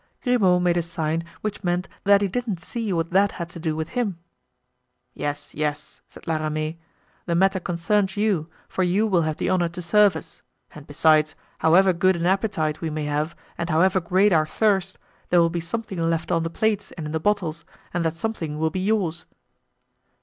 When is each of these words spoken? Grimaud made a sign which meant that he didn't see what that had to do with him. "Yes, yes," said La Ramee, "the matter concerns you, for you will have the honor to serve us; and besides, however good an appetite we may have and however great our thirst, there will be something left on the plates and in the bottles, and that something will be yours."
Grimaud 0.23 0.63
made 0.63 0.77
a 0.77 0.81
sign 0.81 1.23
which 1.41 1.63
meant 1.63 1.87
that 2.05 2.23
he 2.23 2.27
didn't 2.27 2.59
see 2.59 2.91
what 2.91 3.11
that 3.11 3.33
had 3.33 3.49
to 3.49 3.59
do 3.59 3.75
with 3.75 3.89
him. 3.89 4.17
"Yes, 5.13 5.53
yes," 5.53 6.01
said 6.07 6.25
La 6.25 6.37
Ramee, 6.37 6.79
"the 7.27 7.35
matter 7.35 7.59
concerns 7.59 8.17
you, 8.17 8.49
for 8.67 8.81
you 8.81 9.05
will 9.05 9.21
have 9.21 9.37
the 9.37 9.49
honor 9.49 9.69
to 9.69 9.79
serve 9.79 10.15
us; 10.15 10.41
and 10.73 10.87
besides, 10.87 11.35
however 11.59 11.93
good 11.93 12.15
an 12.15 12.25
appetite 12.25 12.81
we 12.81 12.89
may 12.89 13.05
have 13.05 13.35
and 13.59 13.69
however 13.69 13.99
great 13.99 14.33
our 14.33 14.47
thirst, 14.47 14.97
there 15.29 15.39
will 15.39 15.51
be 15.51 15.59
something 15.59 15.99
left 15.99 16.31
on 16.31 16.41
the 16.41 16.49
plates 16.49 16.91
and 16.93 17.05
in 17.05 17.11
the 17.11 17.19
bottles, 17.19 17.63
and 17.93 18.03
that 18.03 18.15
something 18.15 18.57
will 18.57 18.71
be 18.71 18.79
yours." 18.79 19.27